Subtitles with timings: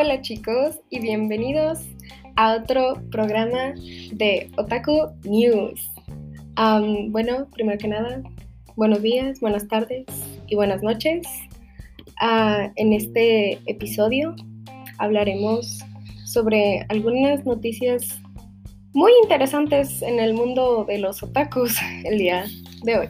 [0.00, 1.80] Hola chicos y bienvenidos
[2.36, 3.74] a otro programa
[4.12, 5.90] de Otaku News.
[7.08, 8.22] bueno, primero que nada,
[8.76, 10.06] buenos días, buenas tardes
[10.46, 11.26] y buenas noches.
[12.20, 14.36] Ah, en este episodio
[14.98, 15.80] hablaremos
[16.26, 18.22] sobre algunas noticias
[18.92, 22.44] muy interesantes en el mundo de los otakus el día
[22.84, 23.08] de hoy.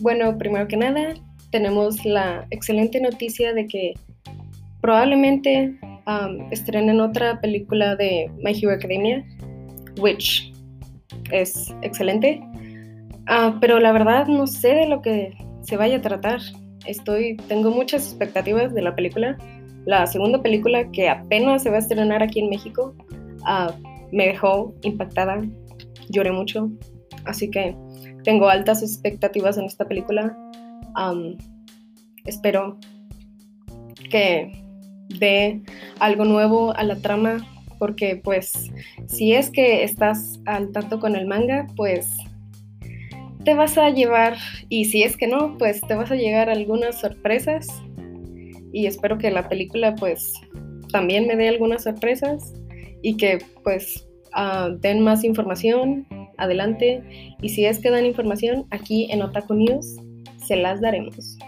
[0.00, 1.14] Bueno, primero que nada,
[1.52, 3.94] tenemos la excelente noticia de que
[4.80, 5.74] probablemente
[6.06, 9.24] um, estrenen otra película de My Hero Academia,
[9.98, 10.52] which
[11.32, 12.40] es excelente.
[13.26, 16.40] Ah, pero la verdad no sé de lo que se vaya a tratar.
[16.86, 19.36] Estoy, tengo muchas expectativas de la película.
[19.84, 22.94] La segunda película que apenas se va a estrenar aquí en México
[23.44, 23.72] ah,
[24.12, 25.42] me dejó impactada,
[26.08, 26.70] lloré mucho,
[27.24, 27.76] así que
[28.24, 30.36] tengo altas expectativas en esta película.
[32.24, 32.78] Espero
[34.10, 34.65] que
[35.18, 35.62] dé
[35.98, 37.46] algo nuevo a la trama,
[37.78, 38.70] porque pues
[39.06, 42.08] si es que estás al tanto con el manga, pues
[43.44, 44.36] te vas a llevar,
[44.68, 47.68] y si es que no, pues te vas a llegar algunas sorpresas.
[48.72, 50.34] Y espero que la película pues
[50.90, 52.54] también me dé algunas sorpresas
[53.02, 56.06] y que pues ah, den más información
[56.38, 57.02] adelante.
[57.40, 59.96] Y si es que dan información, aquí en Otaku News
[60.44, 61.38] se las daremos.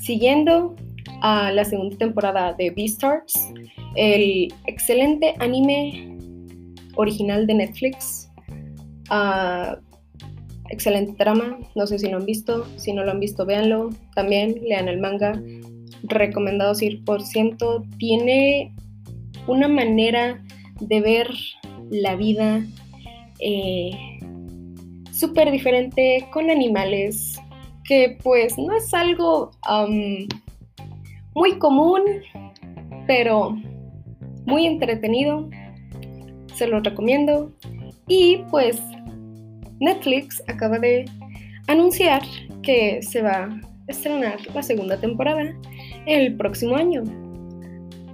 [0.00, 0.76] Siguiendo
[1.24, 3.48] a la segunda temporada de Beastars,
[3.96, 6.18] el excelente anime
[6.96, 8.30] original de Netflix.
[9.10, 9.80] Uh,
[10.68, 13.88] excelente trama, no sé si lo han visto, si no lo han visto, véanlo.
[14.14, 15.32] También lean el manga,
[16.02, 17.96] recomendado 100%.
[17.96, 18.74] Tiene
[19.46, 20.44] una manera
[20.78, 21.30] de ver
[21.90, 22.66] la vida
[23.40, 23.92] eh,
[25.10, 27.40] súper diferente con animales
[27.84, 29.52] que pues no es algo
[31.34, 32.02] muy común,
[33.06, 33.56] pero
[34.46, 35.48] muy entretenido.
[36.54, 37.52] Se lo recomiendo.
[38.06, 38.80] Y pues
[39.80, 41.04] Netflix acaba de
[41.66, 42.22] anunciar
[42.62, 45.42] que se va a estrenar la segunda temporada
[46.06, 47.02] el próximo año.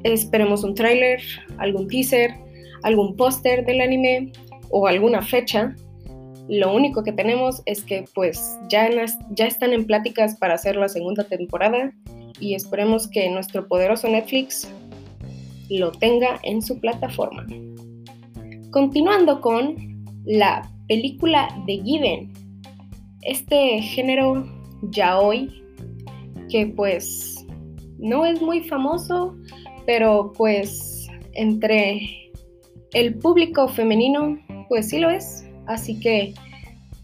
[0.05, 1.21] Esperemos un tráiler,
[1.59, 2.34] algún teaser,
[2.83, 4.33] algún póster del anime
[4.71, 5.75] o alguna fecha
[6.50, 8.91] lo único que tenemos es que pues ya,
[9.31, 11.93] ya están en pláticas para hacer la segunda temporada
[12.41, 14.69] y esperemos que nuestro poderoso Netflix
[15.69, 17.47] lo tenga en su plataforma.
[18.71, 19.77] Continuando con
[20.25, 22.33] la película de Given,
[23.23, 24.47] este género
[24.91, 25.62] ya hoy
[26.49, 27.47] que pues
[27.99, 29.37] no es muy famoso,
[29.87, 32.33] pero pues entre
[32.93, 36.34] el público femenino pues sí lo es Así que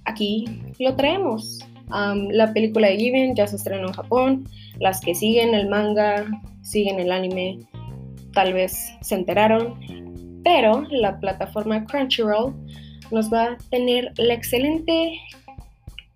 [0.05, 0.45] aquí
[0.81, 1.61] lo traemos.
[1.89, 4.49] La película de Given ya se estrenó en Japón.
[4.79, 6.27] Las que siguen el manga,
[6.63, 7.59] siguen el anime,
[8.33, 9.79] tal vez se enteraron.
[10.45, 12.55] Pero la plataforma Crunchyroll
[13.11, 15.19] nos va a tener la excelente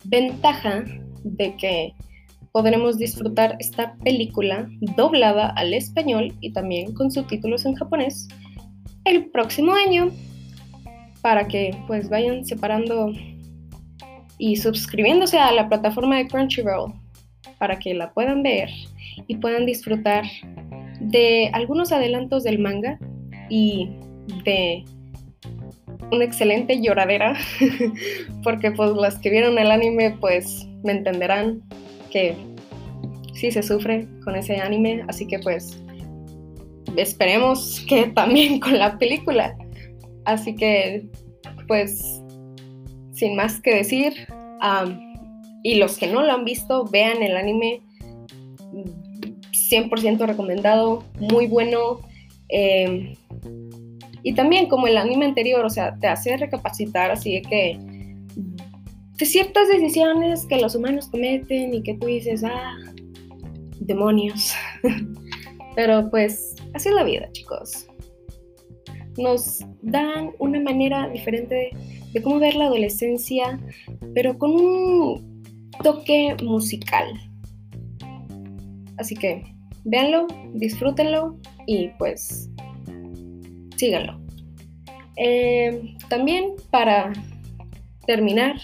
[0.05, 0.85] ventaja
[1.25, 1.95] de que
[2.53, 8.29] podremos disfrutar esta película doblada al español y también con subtítulos en japonés
[9.05, 10.11] el próximo año
[11.23, 13.13] para que pues vayan separando
[14.41, 16.93] y suscribiéndose a la plataforma de Crunchyroll
[17.59, 18.71] para que la puedan ver
[19.27, 20.25] y puedan disfrutar
[21.01, 22.99] de algunos adelantos del manga
[23.49, 23.91] y
[24.45, 24.85] de
[26.11, 27.37] una excelente lloradera
[28.43, 31.63] porque pues las que vieron el anime pues me entenderán
[32.11, 32.35] que
[33.35, 35.79] sí se sufre con ese anime así que pues
[36.97, 39.57] esperemos que también con la película.
[40.25, 41.09] Así que,
[41.67, 42.20] pues,
[43.21, 44.27] sin más que decir,
[45.63, 47.83] y los que no lo han visto, vean el anime
[49.53, 52.01] 100% recomendado, muy bueno.
[52.49, 53.15] Em,
[54.23, 57.79] y también como el anime anterior, o sea, te hace recapacitar así de que
[59.19, 62.75] de ciertas decisiones que los humanos cometen y que tú dices, ah,
[63.81, 64.55] demonios.
[65.77, 67.87] Pero pues así es la vida, chicos
[69.17, 73.59] nos dan una manera diferente de, cómo ver la adolescencia,
[74.15, 75.43] pero con un
[75.83, 77.07] toque musical.
[78.99, 79.45] Así que
[79.85, 82.51] véanlo, disfrútenlo y pues
[83.77, 84.21] síganlo.
[85.17, 87.13] Eh, también para
[88.07, 88.57] terminar,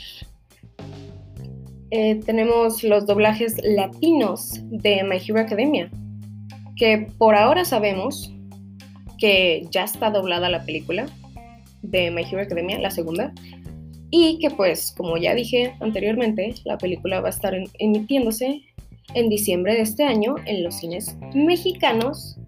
[1.90, 5.90] eh, tenemos los doblajes latinos de My Hero Academia,
[6.76, 8.32] que por ahora sabemos
[9.18, 11.06] que ya está doblada la película
[11.90, 13.32] de My Hero Academia, la segunda,
[14.10, 18.62] y que pues, como ya dije anteriormente, la película va a estar emitiéndose
[19.14, 22.38] en diciembre de este año en los cines mexicanos.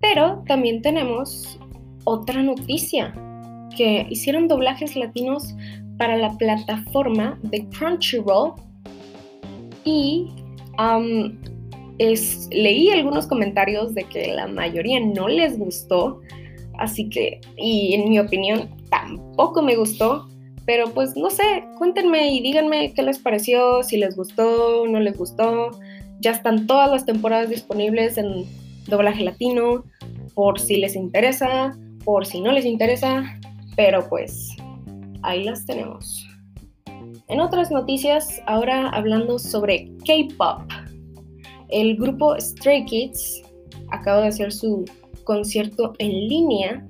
[0.00, 1.58] Pero también tenemos
[2.04, 3.14] otra noticia,
[3.76, 5.54] que hicieron doblajes latinos
[5.96, 8.54] para la plataforma de Crunchyroll.
[9.84, 10.28] Y
[12.50, 16.20] leí algunos comentarios de que la mayoría no les gustó,
[16.80, 20.26] así que, y en mi opinión tampoco me gustó,
[20.66, 25.16] pero pues no sé, cuéntenme y díganme qué les pareció, si les gustó, no les
[25.16, 25.70] gustó.
[26.20, 28.44] Ya están todas las temporadas disponibles en
[28.86, 29.84] doblaje latino,
[30.34, 33.24] por si les interesa, por si no les interesa,
[33.76, 34.50] pero pues
[35.22, 36.26] ahí las tenemos.
[37.28, 40.62] En otras noticias, ahora hablando sobre K-Pop.
[41.68, 43.42] El grupo Stray Kids
[43.90, 44.84] acaba de hacer su
[45.30, 46.84] concierto en línea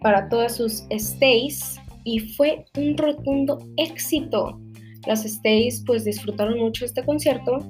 [0.00, 4.60] para todas sus stays y fue un rotundo éxito.
[5.06, 7.60] Las stays pues disfrutaron mucho este concierto.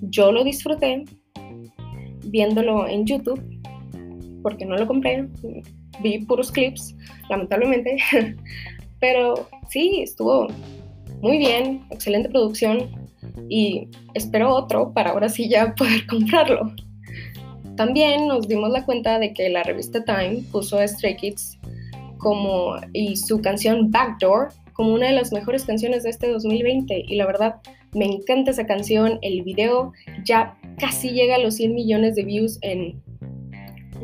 [0.00, 1.04] Yo lo disfruté
[2.24, 3.40] viéndolo en YouTube
[4.42, 5.28] porque no lo compré.
[6.02, 6.96] Vi puros clips,
[7.30, 7.98] lamentablemente.
[8.98, 10.48] Pero sí, estuvo
[11.20, 12.90] muy bien, excelente producción
[13.48, 16.74] y espero otro para ahora sí ya poder comprarlo.
[17.76, 21.58] También nos dimos la cuenta de que la revista Time puso a Stray Kids
[22.18, 27.16] como, y su canción Backdoor como una de las mejores canciones de este 2020 y
[27.16, 27.56] la verdad
[27.94, 29.92] me encanta esa canción, el video
[30.24, 33.02] ya casi llega a los 100 millones de views en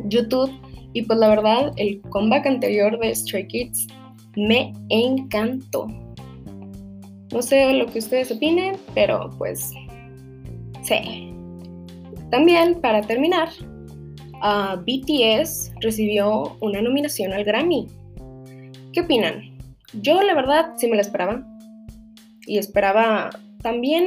[0.08, 0.50] YouTube
[0.92, 3.86] y pues la verdad el comeback anterior de Stray Kids
[4.36, 5.86] me encantó.
[7.32, 9.70] No sé lo que ustedes opinen, pero pues
[10.82, 11.27] sí.
[12.30, 13.48] También, para terminar,
[14.84, 17.86] BTS recibió una nominación al Grammy.
[18.92, 19.56] ¿Qué opinan?
[20.02, 21.42] Yo la verdad sí me la esperaba.
[22.46, 23.30] Y esperaba
[23.62, 24.06] también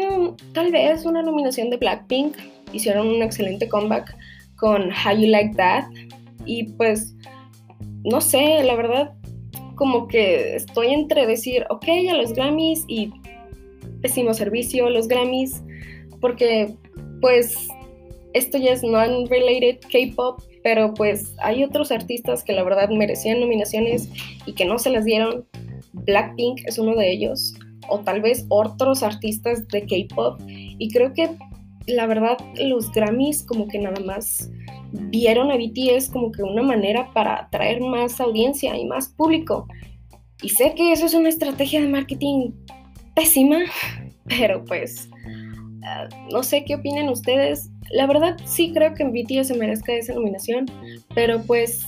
[0.53, 2.35] tal vez una nominación de Blackpink.
[2.73, 4.15] Hicieron un excelente comeback
[4.55, 5.85] con How You Like That.
[6.45, 7.15] Y pues,
[8.03, 9.13] no sé, la verdad
[9.75, 13.11] como que estoy entre decir, ok, a los Grammys y
[14.01, 15.63] pésimo servicio los Grammys,
[16.19, 16.75] porque
[17.19, 17.67] pues
[18.33, 24.09] esto ya es non-related K-pop, pero pues hay otros artistas que la verdad merecían nominaciones
[24.45, 25.45] y que no se las dieron.
[25.93, 27.53] Blackpink es uno de ellos,
[27.89, 31.29] o tal vez otros artistas de K-pop, y creo que
[31.87, 34.49] la verdad los Grammys como que nada más
[34.91, 39.67] vieron a BTS como que una manera para atraer más audiencia y más público.
[40.41, 42.51] Y sé que eso es una estrategia de marketing
[43.15, 43.59] pésima,
[44.27, 45.09] pero pues
[45.83, 47.69] ah, no sé qué opinan ustedes.
[47.93, 50.65] La verdad sí creo que BTS se merezca esa nominación,
[51.13, 51.87] pero pues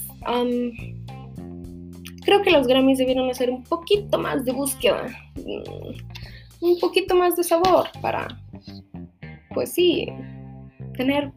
[2.26, 7.36] creo que los Grammys debieron hacer un poquito más de búsqueda, mm, un poquito más
[7.36, 8.28] de sabor para,
[9.54, 10.08] pues sí,
[10.98, 11.32] tener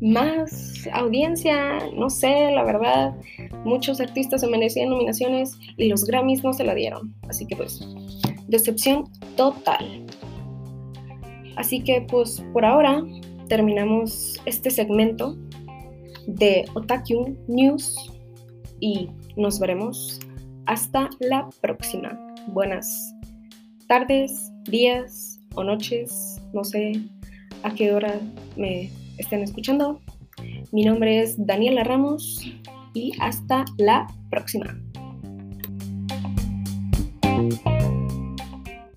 [0.00, 3.16] más audiencia, no sé, la verdad,
[3.64, 7.14] muchos artistas se merecían nominaciones y los Grammys no se la dieron.
[7.28, 7.80] Así que pues,
[8.46, 9.04] decepción
[9.36, 10.06] total.
[11.56, 13.02] Así que pues por ahora
[13.48, 15.36] terminamos este segmento
[16.26, 18.12] de Otaku News
[18.80, 20.20] y nos veremos
[20.66, 22.18] hasta la próxima.
[22.48, 23.14] Buenas
[23.88, 26.92] tardes, días o noches, no sé
[27.62, 28.20] a qué hora
[28.56, 30.00] me estén escuchando.
[30.70, 32.40] Mi nombre es Daniela Ramos
[32.94, 34.78] y hasta la próxima.